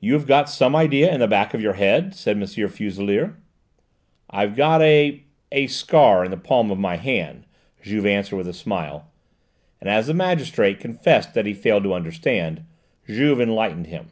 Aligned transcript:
"You 0.00 0.14
have 0.14 0.26
got 0.26 0.50
some 0.50 0.74
idea 0.74 1.14
in 1.14 1.20
the 1.20 1.28
back 1.28 1.54
of 1.54 1.60
your 1.60 1.74
head?" 1.74 2.12
said 2.12 2.36
M. 2.36 2.44
Fuselier. 2.44 3.36
"I've 4.28 4.56
got 4.56 4.82
a 4.82 5.22
a 5.52 5.68
scar 5.68 6.24
in 6.24 6.32
the 6.32 6.36
palm 6.36 6.72
of 6.72 6.78
my 6.80 6.96
hand," 6.96 7.46
Juve 7.80 8.04
answered 8.06 8.34
with 8.36 8.48
a 8.48 8.52
smile, 8.52 9.12
and 9.80 9.88
as 9.88 10.08
the 10.08 10.12
magistrate 10.14 10.80
confessed 10.80 11.34
that 11.34 11.46
he 11.46 11.54
failed 11.54 11.84
to 11.84 11.94
understand, 11.94 12.64
Juve 13.06 13.40
enlightened 13.40 13.86
him. 13.86 14.10